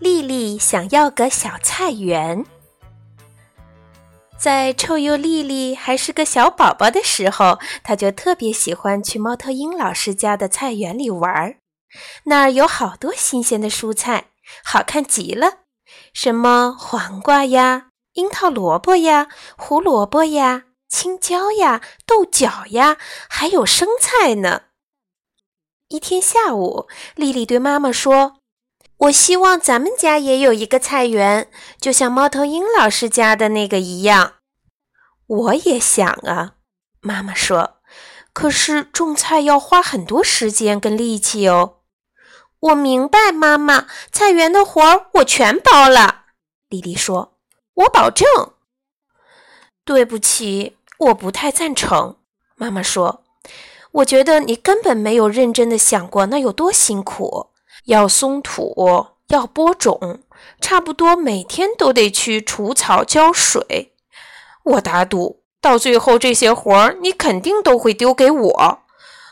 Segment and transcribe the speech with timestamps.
[0.00, 2.44] 丽丽想要个小菜园。
[4.38, 11.56] 在臭鼬丽丽还是个小宝宝的时候，她就特别喜欢去猫头鹰老师家的菜园里玩儿。
[12.24, 14.26] 那儿有好多新鲜的蔬菜，
[14.62, 15.64] 好看极了，
[16.14, 24.62] 什么黄瓜呀、樱桃萝卜呀、胡萝卜呀、青椒呀、豆角呀，还有生菜呢。
[25.88, 26.86] 一天下午，
[27.16, 28.37] 丽丽对妈妈说。
[28.98, 31.48] 我希望咱们家也有一个菜园，
[31.80, 34.34] 就像猫头鹰老师家的那个一样。
[35.26, 36.54] 我也想啊，
[37.00, 37.76] 妈妈说。
[38.32, 41.78] 可是种菜要花很多时间跟力气哦。
[42.60, 46.26] 我明白，妈妈，菜园的活儿我全包了。
[46.68, 47.36] 丽丽说
[47.74, 48.26] ：“我保证。”
[49.84, 52.18] 对不起，我不太赞成。
[52.54, 53.24] 妈妈说
[53.90, 57.47] ：“我觉得你根本没有认真的想过那有多辛苦。”
[57.88, 60.20] 要松土，要播种，
[60.60, 63.94] 差不多每天都得去除草、浇水。
[64.62, 68.82] 我打赌，到最后这些活儿你肯定都会丢给我。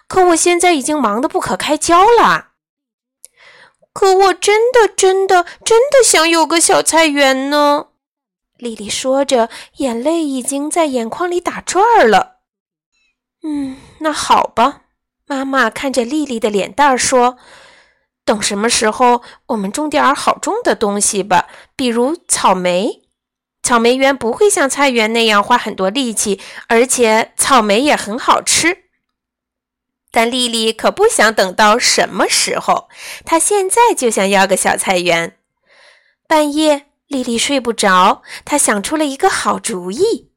[0.09, 2.53] 可我现在已经忙得不可开交了。
[3.93, 7.89] 可我真的、真的、真的想有个小菜园呢。
[8.57, 12.37] 丽丽说着，眼泪已经在眼眶里打转儿了。
[13.43, 14.85] 嗯，那好吧。
[15.27, 17.37] 妈妈看着丽丽的脸蛋儿说。
[18.27, 23.05] 等什么时候我们种点儿好种的东西吧，比如草莓。
[23.63, 28.85] 草莓园不会像菜园那样花很多力气，而且草莓也很好吃。
[30.13, 32.89] 但丽丽可不想等到什么时候，
[33.25, 35.37] 她现在就想要个小菜园。
[36.29, 40.31] 半夜，丽丽睡不着，她想出了一个好主意。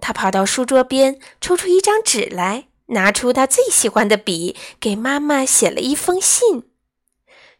[0.00, 6.67] 她跑到书桌边，抽出一张纸来，拿出她最喜欢的笔，给妈妈写了一封信。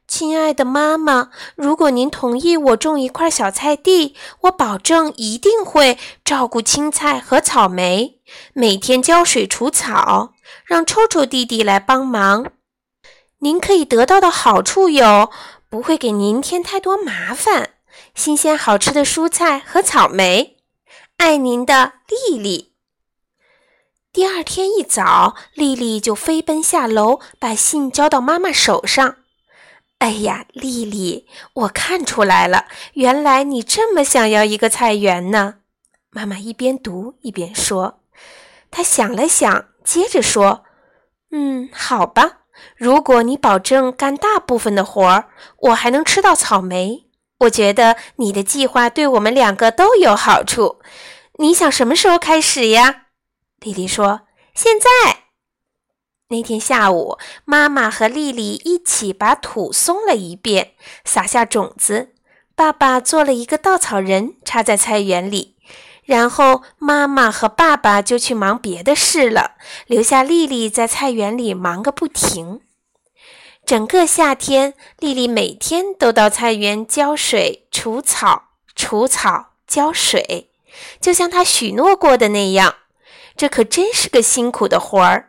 [0.09, 8.19] 亲爱的妈妈，如果您同意我种一块小菜地，我保证一定会照顾青菜和草莓，
[8.55, 10.33] 每天浇水除草，
[10.65, 12.53] 让臭臭弟弟来帮忙。
[13.41, 15.31] 您可以得到的好处有：
[15.69, 17.75] 不会给您添太多麻烦，
[18.15, 20.57] 新鲜好吃的蔬菜和草莓。
[21.19, 22.73] 爱您的丽丽。
[24.11, 29.17] 第二天一早，丽丽就飞奔下楼，把信交到妈妈手上。
[29.99, 35.57] 哎呀，丽丽，我看出来了，原来你这么想要一个菜园呢。
[36.11, 38.01] 妈妈一边读一边说。
[38.71, 40.65] 她想了想，接着说
[41.33, 42.43] ：“嗯，好吧，
[42.77, 47.09] 如果你保证干大部分的活儿，我还能吃到草莓。
[47.41, 50.81] 我觉得你的计划对我们两个都有好处。
[51.39, 53.07] 你想什么时候开始呀？”
[53.61, 54.23] 丽丽说
[54.55, 55.18] ：“现在。”
[56.31, 57.17] 那天下午，
[57.47, 60.73] 妈妈和丽丽一起把土松了一遍，
[61.03, 62.11] 撒下种子。
[62.55, 65.57] 爸爸做了一个稻草人，插在菜园里。
[66.05, 69.53] 然后，妈妈和爸爸就去忙别的事了，
[69.87, 72.61] 留下丽丽在菜园里忙个不停。
[73.65, 80.51] 整个夏天，丽丽每天都到菜园浇水、除草、除草、浇水，
[81.01, 82.75] 就像她许诺过的那样。
[83.35, 85.28] 这可真是个辛苦的活儿。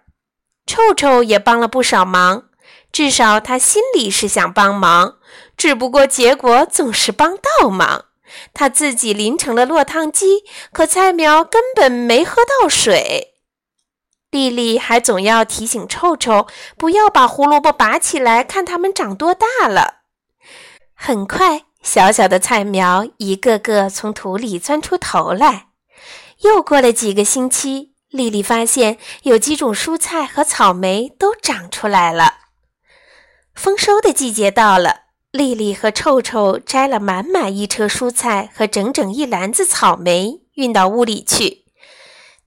[0.69, 2.43] 臭臭也帮了不少忙，
[2.91, 5.15] 至少他心里是想帮忙，
[5.57, 8.05] 只不过结果总是帮倒忙。
[8.53, 13.33] 他自己淋成了落汤鸡，可菜苗根本没喝到水。
[14.29, 16.45] 丽丽还总要提醒臭臭
[16.77, 20.01] 不要把胡萝卜拔起来，看它们长多大了。
[20.93, 25.69] 很快，小小的菜苗一个个从土里钻出头来。
[26.41, 27.95] 又过了几个星期。
[28.09, 32.35] 丽丽发现有几种蔬菜和草莓都长出来了。
[33.53, 41.65] 丰收的季节到了，丽丽和臭臭摘了满满一车蔬菜和整整一篮子草莓，运到屋里去。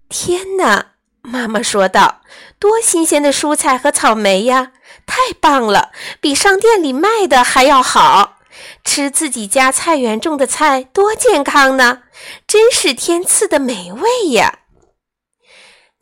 [0.09, 0.93] 天哪！
[1.25, 2.23] 妈妈说道
[2.59, 4.73] ：“多新鲜的蔬菜和草莓呀！
[5.06, 8.38] 太棒了，比商店里卖的还要好。
[8.85, 12.03] 吃自己家菜园种的菜，多健康呢！
[12.49, 14.59] 真是天赐的美味呀！”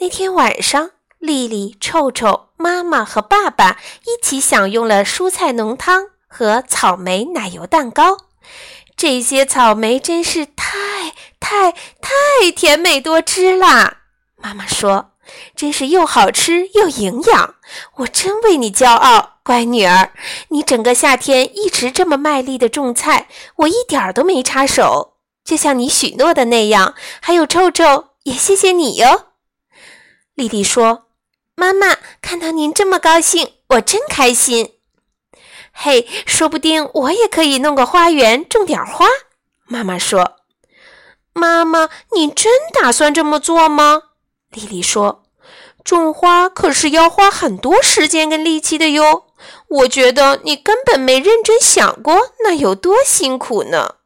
[0.00, 3.76] 那天晚上，丽丽、臭臭、妈妈和爸爸
[4.06, 8.16] 一起享用了蔬菜浓汤和草莓奶油蛋糕。
[8.96, 13.98] 这些草莓真是太太太甜美多汁啦！
[14.36, 15.10] 妈妈说
[15.54, 17.56] ：“真是又好吃又营养。”
[17.96, 20.12] 我真为你骄傲，乖女儿。
[20.48, 26.94] 你整个夏天一直这么卖力的种菜，我一点儿都没插手，就像你许诺的那样。
[27.20, 29.26] 还有臭臭，也谢谢你哟。
[30.40, 31.04] 丽丽说
[31.54, 34.72] ：“妈妈，看到您这么高兴，我真开心。”
[35.70, 39.06] 嘿，说不定我也可以弄个花园，种点花。”
[39.68, 40.36] 妈妈说。
[41.34, 44.04] “妈妈，你真打算这么做吗？”
[44.52, 45.24] 丽丽说。
[45.84, 49.24] “种花可是要花很多时间跟力气的哟。
[49.68, 53.96] 我觉得你根本没认真想过那有多辛苦呢。”